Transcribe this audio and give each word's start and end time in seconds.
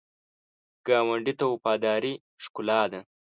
ګاونډي 0.87 1.33
ته 1.39 1.45
وفاداري 1.53 2.13
ښکلا 2.43 2.81
ده 2.91 2.99